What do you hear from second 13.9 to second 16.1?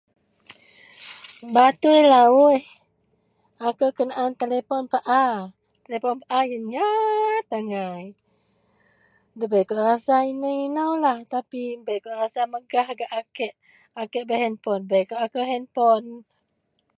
a kiek bei hanpon akou puon bei hanpon